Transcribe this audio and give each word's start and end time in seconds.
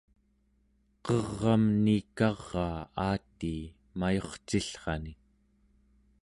qer'am 1.05 1.63
niikaraa 1.83 2.77
aatii 3.09 3.61
mayurcillrani 3.99 5.13